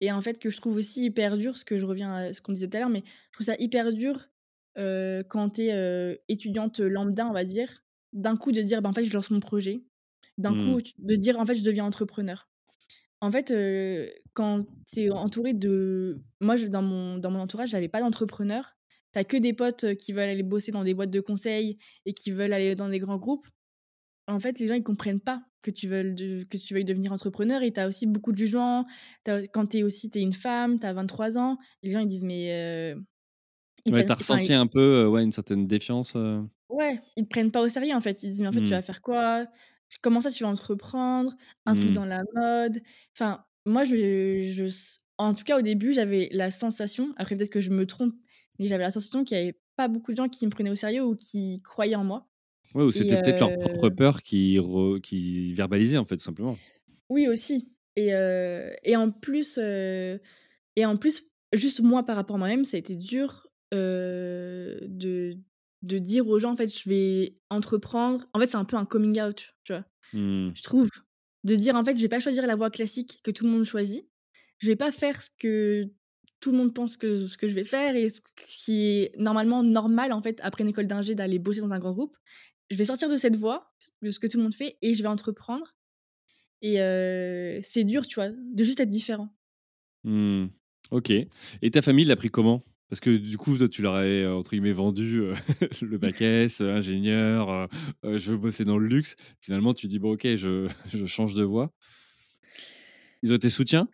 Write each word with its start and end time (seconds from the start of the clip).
et 0.00 0.12
en 0.12 0.20
fait, 0.22 0.38
que 0.38 0.50
je 0.50 0.58
trouve 0.60 0.76
aussi 0.76 1.04
hyper 1.04 1.36
dur, 1.38 1.58
ce 1.58 1.64
que 1.64 1.78
je 1.78 1.86
reviens 1.86 2.12
à 2.14 2.32
ce 2.32 2.40
qu'on 2.42 2.52
disait 2.52 2.68
tout 2.68 2.76
à 2.76 2.80
l'heure, 2.80 2.90
mais 2.90 3.02
je 3.06 3.32
trouve 3.32 3.46
ça 3.46 3.56
hyper 3.58 3.92
dur, 3.92 4.28
quand 4.76 5.50
tu 5.50 5.62
es, 5.66 5.74
heu, 5.74 6.18
étudiante 6.28 6.80
lambda, 6.80 7.26
on 7.26 7.32
va 7.32 7.44
dire, 7.44 7.84
d'un 8.12 8.36
coup 8.36 8.52
de 8.52 8.62
dire: 8.62 8.82
«Bah, 8.82 8.88
en 8.90 8.92
fait, 8.92 9.04
je 9.04 9.12
lance 9.14 9.30
mon 9.30 9.40
projet». 9.40 9.84
D'un 10.38 10.54
Mmh. 10.54 10.56
coup, 10.56 10.80
tu 10.82 10.92
de 10.98 11.16
dire: 11.16 11.38
«En 11.40 11.46
fait, 11.46 11.54
je 11.56 11.64
deviens 11.64 11.84
entrepreneur». 11.84 12.48
En 13.20 13.30
fait, 13.32 13.52
quand 14.34 14.66
tu 14.92 15.00
es 15.04 15.10
entouré 15.10 15.54
de 15.54 16.22
moi, 16.40 16.56
je 16.56 16.66
dans 16.66 16.82
mon 16.82 17.18
dans 17.18 17.30
mon 17.30 17.40
entourage, 17.40 17.70
j'avais 17.70 17.88
pas 17.88 18.00
d'entrepreneurs. 18.00 18.76
Tu 19.12 19.18
as 19.18 19.24
que 19.24 19.36
des 19.38 19.54
potes, 19.54 19.94
qui 19.96 20.12
veulent 20.12 20.28
aller 20.28 20.42
bosser 20.42 20.72
dans 20.72 20.84
des 20.84 20.94
boîtes 20.94 21.10
de 21.10 21.20
conseil 21.20 21.78
et 22.04 22.12
qui 22.14 22.30
veulent 22.30 22.52
aller 22.52 22.74
dans 22.76 22.88
des 22.90 22.98
grands 22.98 23.16
groupes. 23.18 23.46
En 24.28 24.40
fait, 24.40 24.58
les 24.58 24.66
gens, 24.66 24.74
ils 24.74 24.82
comprennent 24.82 25.20
pas 25.20 25.42
que 25.62 25.70
tu 25.70 25.88
veuilles 25.88 26.14
de 26.14 26.44
que 26.44 26.56
tu 26.56 26.74
veuilles 26.74 26.84
devenir 26.84 27.12
entrepreneur 27.12 27.62
et 27.62 27.72
tu 27.72 27.78
as 27.80 27.86
aussi 27.88 28.06
beaucoup 28.06 28.32
de 28.32 28.36
jugements. 28.36 28.86
As 29.26 29.42
quand 29.48 29.68
tu 29.68 29.78
es 29.78 29.82
aussi 29.84 30.10
es 30.14 30.20
une 30.20 30.32
femme, 30.32 30.78
tu 30.80 30.86
as 30.86 30.92
23 30.92 31.38
ans, 31.38 31.58
les 31.82 31.92
gens 31.92 32.00
ils 32.00 32.08
disent: 32.08 32.24
«Mais, 32.24 32.92
heu», 32.94 33.04
ils 33.86 33.92
Ouais, 33.92 34.02
tu 34.04 34.10
prennent 34.10 34.12
as 34.12 34.16
enfin, 34.20 34.40
ils 34.40 34.50
ressenti 34.50 34.52
un 34.52 34.66
peu, 34.66 34.80
heu, 35.04 35.08
ouais, 35.08 35.22
une 35.22 35.30
certaine 35.32 35.66
défiance, 35.68 36.16
heu? 36.16 36.48
ouais, 36.68 37.00
ils 37.16 37.24
te 37.24 37.28
prennent 37.30 37.50
pas 37.52 37.62
au 37.62 37.68
sérieux, 37.68 37.94
en 37.94 38.00
fait. 38.00 38.22
Ils 38.22 38.28
disent: 38.30 38.40
«Mais 38.42 38.48
en 38.48 38.52
fait, 38.52 38.62
tu 38.62 38.70
Mmh. 38.70 38.74
vas 38.74 38.82
faire 38.82 39.02
quoi? 39.02 39.46
Comment 40.02 40.20
ça 40.20 40.30
tu 40.32 40.42
vas 40.44 40.50
entreprendre? 40.50 41.34
Un 41.66 41.74
truc 41.74 41.92
Mmh. 41.92 41.92
dans 41.92 42.04
la 42.04 42.22
mode?» 42.34 42.80
enfin, 43.14 43.44
moi, 43.66 43.84
je 43.84 44.42
je 44.44 44.96
en 45.18 45.32
tout 45.34 45.44
cas, 45.44 45.58
au 45.58 45.62
début, 45.62 45.92
j'avais 45.94 46.28
la 46.32 46.50
sensation, 46.50 47.14
après 47.16 47.36
peut-être 47.36 47.50
que 47.50 47.60
je 47.62 47.70
me 47.70 47.86
trompe, 47.86 48.14
mais 48.58 48.68
j'avais 48.68 48.82
la 48.84 48.90
sensation 48.90 49.24
qu'il 49.24 49.36
y 49.38 49.40
avait 49.40 49.58
pas 49.76 49.88
beaucoup 49.88 50.10
de 50.12 50.16
gens 50.16 50.28
qui 50.28 50.44
me 50.46 50.50
prenaient 50.50 50.70
au 50.70 50.76
sérieux 50.76 51.04
ou 51.04 51.16
qui 51.16 51.62
croyaient 51.62 51.94
en 51.96 52.04
moi 52.04 52.28
Ouais, 52.76 52.84
ou 52.84 52.90
c'était 52.92 53.20
peut-être 53.22 53.40
leur 53.40 53.58
propre 53.58 53.88
peur 53.88 54.22
qui 54.22 54.58
re 54.58 55.00
qui 55.02 55.54
verbalisait, 55.54 55.96
en 55.96 56.04
fait, 56.04 56.18
tout 56.18 56.24
simplement. 56.24 56.56
oui, 57.08 57.26
aussi 57.26 57.68
et 57.96 58.96
en 58.96 59.10
plus, 59.10 59.58
et 59.58 60.20
en 60.84 60.96
plus, 60.96 61.24
juste 61.54 61.80
moi, 61.80 62.04
par 62.04 62.16
rapport 62.16 62.36
à 62.36 62.38
moi-même, 62.38 62.64
ça 62.66 62.76
a 62.76 62.80
été 62.80 62.94
dur, 62.94 63.48
de 63.72 65.38
dire 65.82 66.28
aux 66.28 66.38
gens, 66.38 66.52
en 66.52 66.56
fait: 66.56 66.68
«Je 66.68 66.88
vais 66.88 67.36
entreprendre». 67.48 68.26
En 68.34 68.40
fait, 68.40 68.46
c'est 68.46 68.56
un 68.56 68.64
peu 68.64 68.76
un 68.76 68.84
coming 68.84 69.20
out, 69.20 69.54
tu 69.64 69.72
vois? 69.72 69.84
Mmh. 70.12 70.50
Je 70.54 70.62
trouve. 70.62 70.88
De 71.44 71.54
dire: 71.54 71.74
«En 71.74 71.84
fait, 71.84 71.96
je 71.96 72.02
vais 72.02 72.08
pas 72.08 72.20
choisir 72.20 72.46
la 72.46 72.56
voie 72.56 72.70
classique 72.70 73.20
que 73.22 73.30
tout 73.30 73.44
le 73.44 73.50
monde 73.50 73.64
choisit. 73.64 74.06
Je 74.58 74.66
vais 74.66 74.76
pas 74.76 74.92
faire 74.92 75.22
ce 75.22 75.30
que 75.38 75.84
tout 76.40 76.50
le 76.50 76.58
monde 76.58 76.74
pense 76.74 76.98
que 76.98 77.26
ce 77.26 77.38
que 77.38 77.48
je 77.48 77.54
vais 77.54 77.64
faire 77.64 77.96
et 77.96 78.10
ce 78.10 78.20
qui 78.46 78.82
est 78.82 79.12
normalement 79.16 79.62
normal, 79.62 80.12
en 80.12 80.20
fait, 80.20 80.38
après 80.42 80.64
une 80.64 80.68
école 80.68 80.86
d'ingé, 80.86 81.14
d'aller 81.14 81.38
bosser 81.38 81.62
dans 81.62 81.72
un 81.72 81.78
grand 81.78 81.92
groupe. 81.92 82.16
Je 82.70 82.76
vais 82.76 82.84
sortir 82.84 83.08
de 83.08 83.16
cette 83.16 83.36
voie, 83.36 83.72
de 84.02 84.10
ce 84.10 84.18
que 84.18 84.26
tout 84.26 84.38
le 84.38 84.42
monde 84.42 84.54
fait 84.54 84.78
et 84.82 84.94
je 84.94 85.02
vais 85.02 85.08
entreprendre» 85.08 85.74
et 86.62 86.76
c'est 87.62 87.84
dur, 87.84 88.06
tu 88.06 88.16
vois? 88.16 88.30
De 88.30 88.64
juste 88.64 88.80
être 88.80 88.90
différent. 88.90 89.28
Mmh. 90.04 90.46
OK 90.92 91.10
et 91.10 91.70
ta 91.72 91.82
famille 91.82 92.04
l'a 92.04 92.16
pris 92.16 92.28
comment? 92.30 92.62
Parce 92.88 93.00
que 93.00 93.16
du 93.16 93.36
coup, 93.36 93.58
toi, 93.58 93.68
tu 93.68 93.82
leur 93.82 93.96
avais, 93.96 94.22
heu, 94.22 94.32
entre 94.32 94.50
guillemets 94.50 94.70
«vendu», 94.70 95.18
heu, 95.18 95.34
le 95.82 95.98
bac 95.98 96.22
S, 96.22 96.60
heu, 96.60 96.70
ingénieur, 96.70 97.68
je 98.04 98.30
veux 98.30 98.36
bosser 98.38 98.62
dans 98.64 98.78
le 98.78 98.86
luxe. 98.86 99.16
Finalement, 99.40 99.74
tu 99.74 99.88
dis: 99.88 99.98
«Bon 99.98 100.12
OK, 100.12 100.22
je 100.36 100.68
je 100.86 101.06
change 101.06 101.34
de 101.34 101.42
voie». 101.42 101.72
Ils 103.22 103.32
ont 103.32 103.36
été 103.36 103.50
soutiens? 103.50 103.88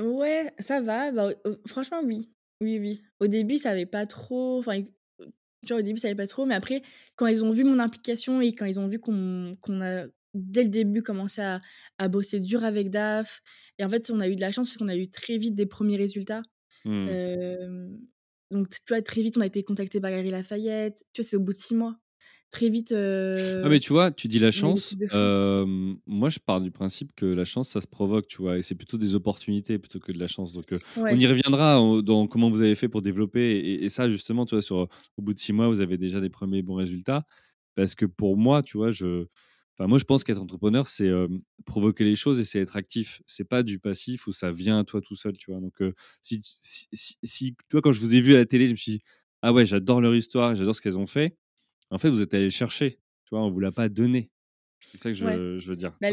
Ouais, 0.00 0.52
ça 0.58 0.80
va, 0.80 1.12
bah, 1.12 1.30
franchement, 1.66 2.00
oui. 2.04 2.30
Oui, 2.60 2.78
oui. 2.78 3.02
Au 3.20 3.26
début, 3.26 3.54
ils 3.54 3.58
savaient 3.58 3.86
pas 3.86 4.06
trop, 4.06 4.58
enfin, 4.58 4.82
vois, 5.68 5.78
au 5.78 5.82
début, 5.82 5.98
ils 5.98 6.00
savaient 6.00 6.14
pas 6.14 6.26
trop, 6.26 6.46
mais 6.46 6.54
après, 6.54 6.82
quand 7.16 7.26
ils 7.26 7.44
ont 7.44 7.52
vu 7.52 7.64
mon 7.64 7.78
implication 7.78 8.40
et 8.40 8.52
quand 8.54 8.66
ils 8.66 8.80
ont 8.80 8.88
vu 8.88 8.98
qu'on 8.98 9.56
a, 9.80 10.06
dès 10.34 10.64
le 10.64 10.70
début, 10.70 11.02
commencé 11.02 11.40
à 11.42 11.60
à 11.98 12.08
bosser 12.08 12.40
dur 12.40 12.64
avec 12.64 12.90
DAF 12.90 13.42
et 13.78 13.84
en 13.84 13.90
fait, 13.90 14.10
on 14.10 14.20
a 14.20 14.28
eu 14.28 14.36
de 14.36 14.40
la 14.40 14.52
chance 14.52 14.68
parce 14.68 14.78
qu'on 14.78 14.88
a 14.88 14.96
eu 14.96 15.10
très 15.10 15.38
vite 15.38 15.54
des 15.54 15.66
premiers 15.66 15.96
résultats. 15.96 16.42
Mmh. 16.84 17.08
Donc 18.50 18.68
tu 18.70 18.78
vois, 18.88 19.02
très 19.02 19.22
vite, 19.22 19.36
on 19.36 19.42
a 19.42 19.46
été 19.46 19.62
contactés 19.62 20.00
par 20.00 20.10
Galeries 20.10 20.30
Lafayette. 20.30 21.04
Tu 21.12 21.22
vois, 21.22 21.28
c'est 21.28 21.36
au 21.36 21.40
bout 21.40 21.52
de 21.52 21.58
6 21.58 21.74
mois. 21.74 21.96
Très 22.50 22.68
vite, 22.68 22.92
Ah 23.62 23.68
mais 23.68 23.78
tu 23.80 23.92
vois, 23.92 24.10
tu 24.10 24.26
dis 24.28 24.38
la 24.38 24.50
chance, 24.50 24.96
hem, 25.12 25.98
moi 26.06 26.30
je 26.30 26.38
pars 26.38 26.60
du 26.60 26.70
principe 26.70 27.12
que 27.14 27.26
la 27.26 27.44
chance 27.44 27.68
ça 27.68 27.80
se 27.80 27.86
provoque, 27.86 28.26
tu 28.26 28.38
vois? 28.42 28.58
Et 28.58 28.62
c'est 28.62 28.74
plutôt 28.74 28.98
des 28.98 29.14
opportunités 29.14 29.78
plutôt 29.78 30.00
que 30.00 30.12
de 30.12 30.18
la 30.18 30.28
chance 30.28 30.52
donc 30.52 30.72
heu, 30.72 30.80
on 31.10 31.18
y 31.18 31.26
reviendra 31.26 31.78
dans 32.02 32.26
comment 32.26 32.50
vous 32.50 32.62
avez 32.62 32.74
fait 32.74 32.88
pour 32.88 33.02
développer 33.02 33.40
et 33.58 33.84
et 33.84 33.88
ça 33.90 34.08
justement, 34.08 34.46
tu 34.46 34.54
vois, 34.54 34.62
sur, 34.62 34.76
au 35.16 35.22
bout 35.22 35.34
de 35.34 35.38
6 35.38 35.52
mois, 35.52 35.68
vous 35.68 35.80
avez 35.80 35.98
déjà 35.98 36.20
des 36.20 36.30
premiers 36.30 36.62
bons 36.62 36.74
résultats. 36.74 37.24
Parce 37.76 37.94
que 37.94 38.06
pour 38.06 38.36
moi, 38.36 38.62
tu 38.62 38.76
vois, 38.78 38.90
je 38.90 39.26
enfin 39.78 39.86
moi 39.88 39.98
je 39.98 40.04
pense 40.04 40.24
qu'être 40.24 40.40
entrepreneur, 40.42 40.88
c'est, 40.88 41.06
hem, 41.08 41.40
provoquer 41.66 42.04
les 42.04 42.16
choses 42.16 42.40
et 42.40 42.44
c'est 42.44 42.60
être 42.60 42.76
actif. 42.76 43.22
C'est 43.26 43.44
pas 43.48 43.62
du 43.62 43.78
passif 43.78 44.26
où 44.26 44.32
ça 44.32 44.50
vient 44.52 44.78
à 44.80 44.84
toi 44.84 45.00
tout 45.00 45.14
seul, 45.16 45.36
tu 45.36 45.50
vois? 45.52 45.60
Donc 45.60 45.80
si 46.22 46.40
si 46.42 46.88
si 46.92 47.16
si 47.22 47.52
tu 47.56 47.64
vois, 47.72 47.82
quand 47.82 47.92
je 47.92 48.00
vous 48.00 48.14
ai 48.14 48.20
vu 48.20 48.34
à 48.34 48.38
la 48.38 48.46
télé, 48.46 48.66
je 48.66 48.72
me 48.72 48.76
suis 48.76 48.92
dit: 48.92 49.00
«Ah 49.42 49.52
ouais, 49.52 49.64
j'adore 49.66 50.00
leur 50.00 50.14
histoire, 50.14 50.54
j'adore 50.54 50.74
ce 50.74 50.80
qu'elles 50.82 50.98
ont 50.98 51.06
fait». 51.06 51.36
En 51.90 51.98
fait, 51.98 52.10
vous 52.10 52.22
êtes 52.22 52.34
allé 52.34 52.44
le 52.44 52.50
chercher. 52.50 52.98
Tu 53.24 53.30
vois, 53.30 53.44
on 53.44 53.50
vous 53.50 53.60
l'a 53.60 53.72
pas 53.72 53.88
donné. 53.88 54.30
C'est 54.92 54.98
ça 54.98 55.12
que 55.12 55.24
ouais. 55.24 55.60
je 55.60 55.68
veux 55.68 55.76
dire, 55.76 55.96
Bah, 56.00 56.08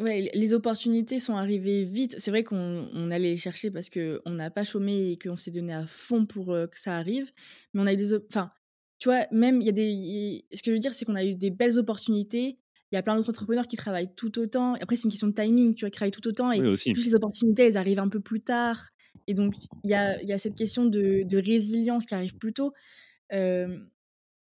ouais, 0.00 0.30
les 0.32 0.52
opportunités 0.54 1.20
sont 1.20 1.36
arrivées 1.36 1.84
vite. 1.84 2.16
C'est 2.18 2.30
vrai 2.30 2.44
qu'on 2.44 2.88
on 2.92 3.10
allait 3.10 3.30
les 3.30 3.36
chercher 3.36 3.70
parce 3.70 3.90
qu'on 3.90 4.30
n'a 4.30 4.50
pas 4.50 4.64
chômé 4.64 5.12
et 5.12 5.18
qu'on 5.18 5.36
s'est 5.36 5.50
donné 5.50 5.72
à 5.72 5.86
fond 5.86 6.26
pour, 6.26 6.46
que 6.46 6.78
ça 6.78 6.96
arrive. 6.96 7.30
Mais 7.74 7.82
on 7.82 7.86
a 7.86 7.92
eu 7.92 7.96
des 7.96 8.14
enfin, 8.14 8.50
tu 8.98 9.08
vois, 9.08 9.26
même 9.32 9.60
il 9.60 9.66
y 9.66 9.70
a 9.70 9.72
des 9.72 10.44
ce 10.52 10.62
que 10.62 10.70
je 10.70 10.72
veux 10.72 10.78
dire, 10.78 10.94
c'est 10.94 11.04
qu'on 11.04 11.16
a 11.16 11.24
eu 11.24 11.34
des 11.34 11.50
belles 11.50 11.78
opportunités. 11.78 12.58
Il 12.90 12.94
y 12.94 12.98
a 12.98 13.02
plein 13.02 13.16
d'autres 13.16 13.28
entrepreneurs 13.28 13.66
qui 13.66 13.76
travaillent 13.76 14.14
tout 14.14 14.38
autant. 14.38 14.74
Après, 14.74 14.96
c'est 14.96 15.04
une 15.04 15.10
question 15.10 15.28
de 15.28 15.34
timing, 15.34 15.74
tu 15.74 15.84
vois? 15.84 15.90
Qui 15.90 15.96
travaillent 15.96 16.10
tout 16.10 16.26
autant 16.26 16.50
et 16.52 16.60
Oui, 16.60 16.76
juste 16.76 17.04
les 17.04 17.14
opportunités, 17.14 17.64
elles 17.64 17.76
arrivent 17.76 17.98
un 17.98 18.08
peu 18.08 18.20
plus 18.20 18.40
tard 18.40 18.86
et 19.26 19.34
donc 19.34 19.54
il 19.84 19.90
y 19.90 19.94
a 19.94 20.22
y 20.22 20.32
a 20.32 20.38
cette 20.38 20.56
question 20.56 20.86
de 20.86 21.22
de 21.24 21.36
résilience 21.36 22.06
qui 22.06 22.14
arrive 22.14 22.36
plus 22.36 22.52
tôt. 22.52 22.72
Hem, 23.30 23.88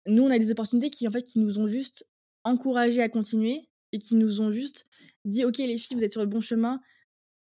nous, 0.07 0.23
on 0.23 0.29
a 0.31 0.39
des 0.39 0.51
opportunités 0.51 0.89
qui, 0.89 1.07
en 1.07 1.11
fait, 1.11 1.23
qui 1.23 1.39
nous 1.39 1.59
ont 1.59 1.67
juste 1.67 2.07
encouragés 2.43 3.01
à 3.01 3.09
continuer 3.09 3.67
et 3.91 3.99
qui 3.99 4.15
nous 4.15 4.41
ont 4.41 4.51
juste 4.51 4.85
dit: 5.25 5.45
«OK 5.45 5.57
les 5.57 5.77
filles, 5.77 5.97
vous 5.97 6.03
êtes 6.03 6.11
sur 6.11 6.21
le 6.21 6.27
bon 6.27 6.41
chemin, 6.41 6.81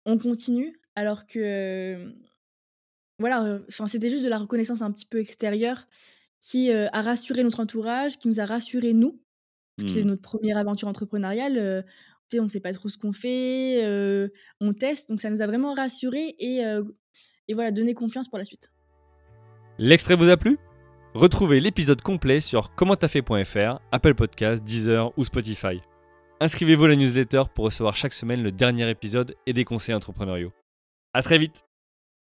on 0.05 0.17
continue». 0.17 0.79
Alors 0.95 1.27
que, 1.27 1.39
hem, 1.39 2.15
voilà, 3.19 3.43
heu, 3.45 3.65
enfin, 3.67 3.87
c'était 3.87 4.09
juste 4.09 4.23
de 4.23 4.29
la 4.29 4.37
reconnaissance 4.37 4.81
un 4.81 4.91
petit 4.91 5.05
peu 5.05 5.19
extérieure 5.19 5.87
qui, 6.41 6.69
heu, 6.71 6.87
a 6.93 7.01
rassuré 7.01 7.43
notre 7.43 7.59
entourage, 7.59 8.17
qui 8.17 8.27
nous 8.27 8.39
a 8.39 8.45
rassurés 8.45 8.93
nous. 8.93 9.19
C'est 9.87 10.03
Mmh. 10.03 10.07
notre 10.07 10.21
première 10.21 10.57
aventure 10.57 10.87
entrepreneuriale, 10.87 11.83
on 12.39 12.47
sait 12.47 12.59
pas 12.59 12.71
trop 12.73 12.89
ce 12.89 12.97
qu'on 12.97 13.13
fait, 13.13 14.29
on 14.61 14.73
teste, 14.73 15.09
donc 15.09 15.21
ça 15.21 15.29
nous 15.29 15.41
a 15.41 15.47
vraiment 15.47 15.73
rassurés 15.73 16.35
et 16.39 16.61
et 17.47 17.53
voilà, 17.53 17.71
donné 17.71 17.93
confiance 17.93 18.27
pour 18.27 18.37
la 18.37 18.45
suite. 18.45 18.71
L'extrait 19.77 20.15
vous 20.15 20.29
a 20.29 20.37
plu? 20.37 20.57
Retrouvez 21.15 21.61
l'épisode 21.61 22.01
complet 22.01 22.41
sur 22.41 22.75
commenttafait.fr, 22.75 23.79
Apple 23.93 24.15
Podcasts, 24.15 24.65
Deezer 24.65 25.17
ou 25.17 25.23
Spotify. 25.23 25.81
Inscrivez-vous 26.41 26.83
à 26.83 26.87
la 26.89 26.97
newsletter 26.97 27.43
pour 27.53 27.63
recevoir 27.63 27.95
chaque 27.95 28.11
semaine 28.11 28.43
le 28.43 28.51
dernier 28.51 28.89
épisode 28.89 29.33
et 29.45 29.53
des 29.53 29.63
conseils 29.63 29.95
entrepreneuriaux. 29.95 30.51
À 31.13 31.23
très 31.23 31.37
vite 31.37 31.63